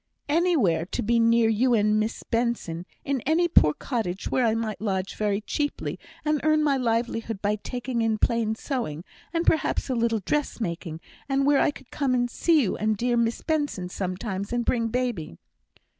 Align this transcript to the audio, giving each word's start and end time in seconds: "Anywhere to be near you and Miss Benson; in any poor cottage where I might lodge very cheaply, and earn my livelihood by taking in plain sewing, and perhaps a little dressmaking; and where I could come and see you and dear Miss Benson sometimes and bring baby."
"Anywhere 0.29 0.87
to 0.87 1.03
be 1.03 1.19
near 1.19 1.47
you 1.47 1.75
and 1.75 1.99
Miss 1.99 2.23
Benson; 2.23 2.87
in 3.05 3.21
any 3.27 3.47
poor 3.47 3.71
cottage 3.75 4.31
where 4.31 4.47
I 4.47 4.55
might 4.55 4.81
lodge 4.81 5.13
very 5.13 5.41
cheaply, 5.41 5.99
and 6.25 6.41
earn 6.43 6.63
my 6.63 6.75
livelihood 6.75 7.39
by 7.39 7.57
taking 7.57 8.01
in 8.01 8.17
plain 8.17 8.55
sewing, 8.55 9.03
and 9.31 9.45
perhaps 9.45 9.91
a 9.91 9.93
little 9.93 10.19
dressmaking; 10.21 11.01
and 11.29 11.45
where 11.45 11.59
I 11.61 11.69
could 11.69 11.91
come 11.91 12.15
and 12.15 12.31
see 12.31 12.63
you 12.63 12.75
and 12.75 12.97
dear 12.97 13.15
Miss 13.15 13.43
Benson 13.43 13.89
sometimes 13.89 14.51
and 14.51 14.65
bring 14.65 14.87
baby." 14.87 15.37